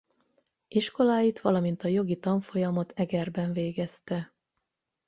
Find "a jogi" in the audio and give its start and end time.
1.83-2.15